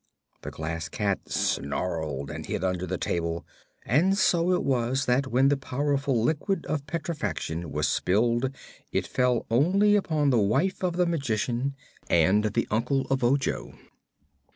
The 0.41 0.49
Glass 0.49 0.89
Cat 0.89 1.29
snarled 1.29 2.31
and 2.31 2.47
hid 2.47 2.63
under 2.63 2.87
the 2.87 2.97
table, 2.97 3.45
and 3.85 4.17
so 4.17 4.51
it 4.51 4.63
was 4.63 5.05
that 5.05 5.27
when 5.27 5.49
the 5.49 5.57
powerful 5.57 6.19
Liquid 6.23 6.65
of 6.65 6.87
Petrifaction 6.87 7.69
was 7.71 7.87
spilled 7.87 8.49
it 8.91 9.05
fell 9.05 9.45
only 9.51 9.95
upon 9.95 10.31
the 10.31 10.39
wife 10.39 10.81
of 10.83 10.95
the 10.97 11.05
Magician 11.05 11.75
and 12.09 12.45
the 12.45 12.67
uncle 12.71 13.01
of 13.11 13.23
Ojo. 13.23 13.75